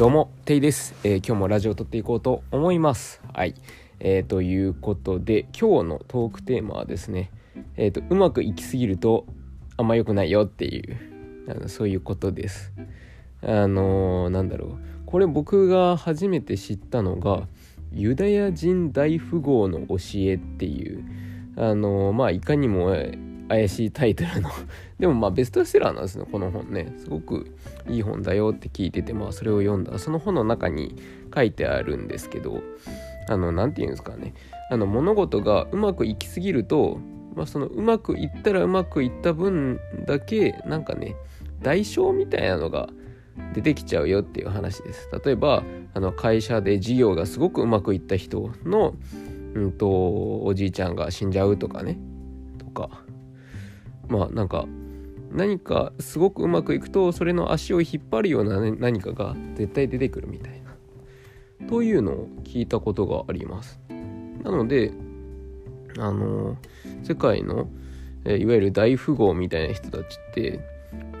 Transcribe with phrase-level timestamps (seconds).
[0.00, 3.20] どうも、テイです、えー今日もラジオを撮っていこうと思います。
[3.34, 3.54] はい。
[3.98, 7.30] えーということで、今日のトークテーマはですね、
[7.76, 9.26] えーと、うまくいきすぎると
[9.76, 10.96] あんま良くないよっていう、
[11.50, 12.72] あのそういうことです。
[13.42, 14.78] あのーなんだろう。
[15.04, 17.46] これ僕が初めて知ったのが、
[17.92, 21.04] ユダヤ人大富豪の教えっていう、
[21.56, 22.96] あのーまあ、いかにも
[23.50, 24.50] 怪しいタイトルの。
[25.00, 26.94] でもまあベストセラーなんですねこの本ね。
[26.98, 27.46] すごく
[27.88, 29.98] いい本だよって聞いててまあそれを読んだ。
[29.98, 30.94] その本の中に
[31.34, 32.62] 書いてあるんですけど
[33.28, 34.34] あの何て言うんですかね。
[34.70, 37.00] あの物事がうまくいきすぎると、
[37.34, 41.16] まあ、そのうまくいったらうまくいった分だけなんかね
[41.60, 42.88] 代償みたいなのが
[43.52, 45.08] 出てきちゃうよっていう話です。
[45.24, 48.94] 例えばあの会社で事業がすごくうまくいった人の、
[49.54, 49.88] うん、と
[50.44, 51.98] おじいちゃんが死んじゃうとかね。
[52.58, 53.02] とか。
[54.10, 54.66] まあなんか
[55.32, 63.80] 何かすごくうまくいくとそれの足を引っ張るような、何かが絶対出てくるみたいなというのを聞いたことがあります。
[64.42, 64.92] なので
[65.98, 66.56] あの
[67.02, 67.68] 世界の、
[68.24, 70.60] えいわゆる大富豪みたいな人たちって、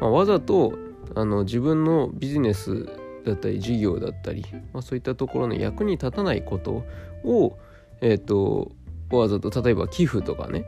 [0.00, 0.74] まあ、わざと
[1.14, 2.86] あの自分のビジネス
[3.24, 6.84] だったり事業だったり、まあ、そういったところの役に立たないこと
[7.24, 7.58] を
[8.00, 8.72] えっ、と
[9.10, 10.64] わざと例えば寄付とかね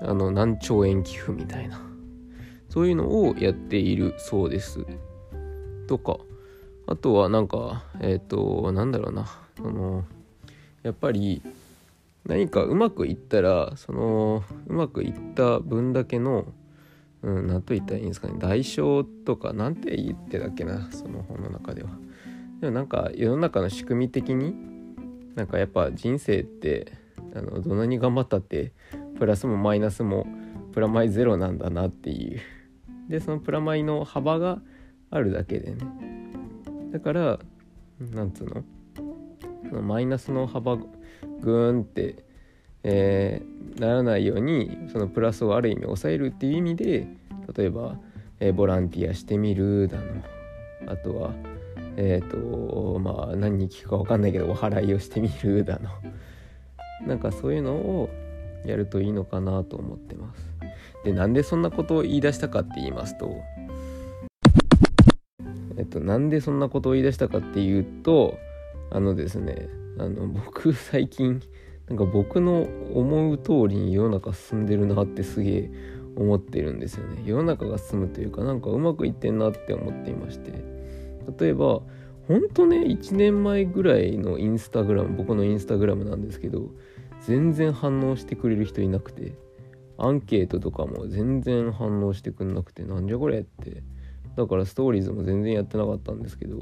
[0.00, 1.80] あの何兆円寄付みたいな。
[2.68, 4.84] そういうのをやっているそうです。
[5.86, 6.18] とか。
[6.88, 9.26] あとはなんかえっ、となんだろうな。
[9.56, 10.04] その
[10.82, 11.42] やっぱり
[12.24, 16.46] 何かうまくいったらそのうまくいった分だけの
[17.22, 18.34] うん何と言ったらいいんですかね。
[18.38, 20.90] 代償とかなんて言ってたっけな。
[20.92, 21.90] その本の中では。
[22.60, 24.54] でもなんか世の中の仕組み的に
[25.34, 26.92] なんかやっぱ人生って
[27.34, 28.72] あのどんなに頑張ったって
[29.18, 30.26] プラスもマイナスも
[30.72, 32.40] プラマイゼロなんだなっていう。
[33.08, 34.60] でそのプラマイの幅が
[35.10, 35.78] あるだけでね。
[36.92, 37.38] だから
[37.98, 38.64] なんつうの？
[39.68, 42.24] そのマイナスの幅グーンって、
[42.82, 47.06] えーならないようにそのプラスをある意味抑えるっていう意味で
[47.54, 47.98] 例えば、
[48.40, 50.04] えーボランティアしてみるだの
[50.86, 51.32] あとは
[51.96, 55.90] えっ、とまあ何に聞くか分かんないけどお祓いをしてみるだの。
[57.06, 58.08] なんかそういうのを
[58.64, 60.56] やるといいのかなと思ってます。
[61.04, 63.30] でなんでそんなことを言い出したかって言いますと
[65.78, 68.36] えっとなんでそんなことを言い出したかっていうと
[68.90, 69.68] あのですね
[69.98, 71.40] あの僕最近
[71.88, 75.70] なんか僕の思う通りに世の中進んでるなってすげえ
[76.16, 80.64] 思ってるんですよね世の中が進むというかなんかうまくいってんなって思っていまして
[81.38, 81.82] 例えば
[82.26, 86.70] ほんとね1年前ぐらいのインスタグラム僕のインスタグラムなんですけど
[87.26, 89.34] 全然反応してくれる人いなくて
[89.98, 93.82] アンケートとかも全然反応してくんなくてなんじゃこれって。
[94.36, 96.58] だからストーリーズも全然やってなかったんですけど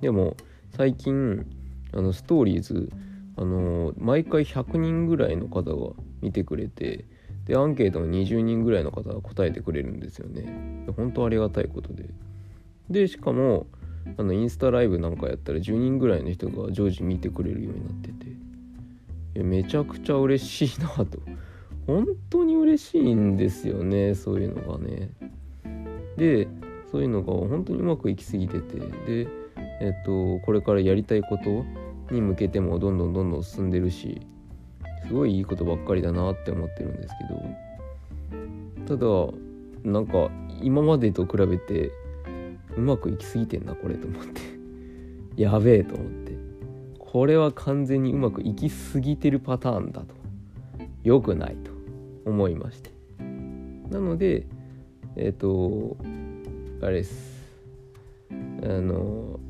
[0.00, 0.36] でも
[0.76, 1.46] 最近
[1.92, 2.90] あのストーリーズ
[3.36, 7.04] あの毎回100人ぐらいの方が見てくれて
[7.46, 10.84] でアンケートも20人ぐらいの方が答えてくれるんですよね。
[10.96, 12.04] 本当ありがたいことで。
[12.90, 13.66] でしかも
[14.18, 18.29] あのインスタライブなんかやったら10人ぐらいの人が常時見てくれるようになってて。
[19.34, 21.18] やめちゃくちゃ嬉しいなと。
[21.86, 25.10] 本当に嬉しいんですよねそういうのがね。
[26.16, 26.48] で
[26.90, 28.78] そういうのが本当にうまくいきすぎてて。
[29.06, 29.28] で
[29.80, 31.64] えっとこれからやりたいこと
[32.14, 34.20] に向けてもどんどんどんどん進んでるし
[35.06, 37.70] すごいいいことばっかりだなって思ってるんですけど。
[38.86, 39.06] ただ
[39.84, 40.30] なんか
[40.62, 41.92] 今までと比べて
[42.76, 44.40] うまくいきすぎてんなこれと思って。
[45.40, 46.19] やべえと思って。
[47.12, 50.14] これは完全にうまくいきすぎてるパターンだと。
[51.02, 51.70] 良くないと。
[52.24, 52.90] 思いまして。
[53.90, 54.46] なので
[55.16, 55.96] えっ、と
[56.80, 57.40] あれです。
[58.62, 59.40] あの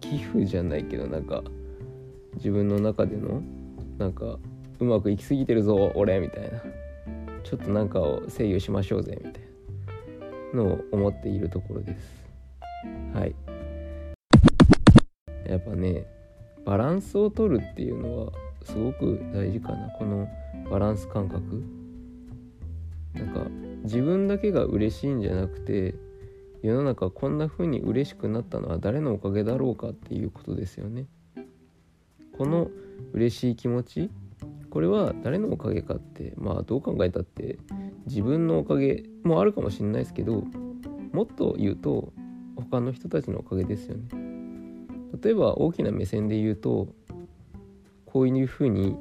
[0.00, 1.42] 寄付じゃないけどなんか
[2.36, 3.42] 自分の中での
[3.98, 4.38] なんか
[4.78, 6.62] うまくいきすぎてるぞ俺みたいな。
[7.42, 9.42] ちょっとなんかを制御しましょうぜみたい
[10.54, 12.24] なのを思っているところです。
[13.12, 13.34] はい。
[15.46, 16.06] やっぱね
[16.64, 18.32] バランスを取るっていうのは
[18.64, 19.88] すごく大事かな。
[19.90, 20.28] この
[20.70, 21.62] バランス感覚。
[23.14, 23.46] なんか
[23.84, 25.94] 自分だけが嬉しいんじゃなくて
[26.62, 31.06] 世の中こんな風に嬉しくなったのは誰のおかげだろうかっていうことですよね。
[32.36, 32.70] この
[33.12, 34.10] 嬉しい気持ち
[34.70, 37.58] これは誰のおかげかってまあどう考えたって
[38.06, 40.42] 自分のおかげもあるかもしれないですけど
[41.12, 42.12] もっと言うと
[42.56, 44.23] 他の人たちのおかげですよね。
[45.24, 46.88] 例えば大きな目線で言うと
[48.04, 48.96] こういうふうに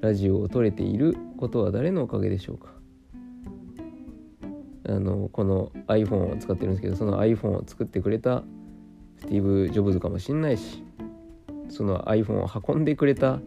[0.00, 2.68] ラジオを撮れていることは誰のおかげでしょうか？
[4.88, 8.44] あのこの iPhone を使ってるんですけどその iPhone を作ってくれた
[9.18, 10.82] スティーブ・ジョブズかもしんないし
[11.68, 13.40] その iPhone を運んでくれた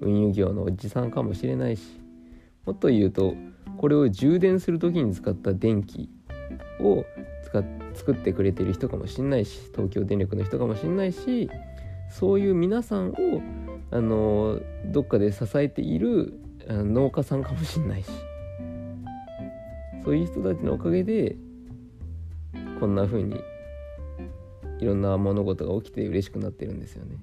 [0.00, 2.00] 運輸業のおじさんかもしれないし
[2.64, 3.34] もっと言うと
[3.76, 6.08] これを充電する時に使った電気
[6.80, 7.04] を
[7.48, 7.64] 使
[7.94, 11.50] 作ってくれてる人かもしんないし東京電力の人かもしんないし
[12.10, 13.14] そういう皆さんを
[13.90, 16.34] あのどっかで支えている
[16.68, 18.10] 農家さんかもしんないし
[20.04, 21.36] そういう人たちのおかげで
[22.78, 23.40] こんな風に
[24.80, 27.16] いろんな物事が起きて嬉しくなってるんですよね。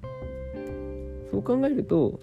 [1.30, 2.20] そう考えると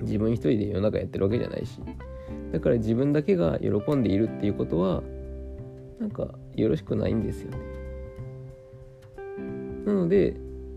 [0.00, 1.80] 自分一人で世の中やってるわけじゃないし
[2.52, 5.02] だから自分だけが喜んでいるっていうことは
[6.00, 7.58] なんかよろしくないんですよね。
[9.86, 10.36] なので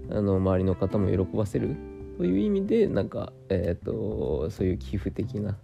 [0.10, 1.76] あの周りの方も喜ばせる
[2.18, 5.58] という意味でなんか、えーと、そういう寄付的な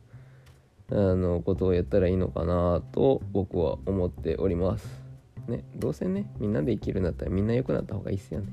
[0.91, 5.01] あのことをやったらいいのかなと僕は思っております。
[5.47, 8.47] ね、どうせねみんなで生きるんだったらみんな良くなった方がいいですよね。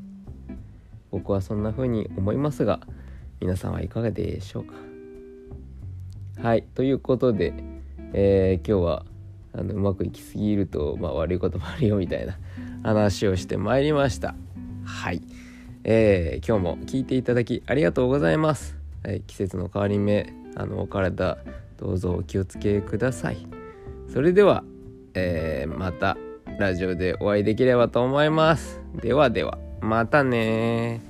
[1.10, 2.80] 僕はそんな風に思いますが
[3.40, 4.74] 皆さんはいかがでしょうか
[6.42, 7.54] はいということで、
[8.12, 9.04] えー、今日は
[9.58, 12.38] あのうまくいきすぎると、まあ、悪いこともあるよみたいな
[12.84, 14.34] 話をしてまいりました。
[14.84, 15.20] はい、
[15.84, 21.38] えー、今日も聞いていただきありがとうございます、はい、季節の変わり目あのお体
[21.76, 23.46] どうぞお気をつけください。
[24.12, 24.64] それでは、
[25.14, 26.16] えー、また
[26.58, 28.80] ラジオでお会いできればと思います。
[29.02, 31.00] ではではまたね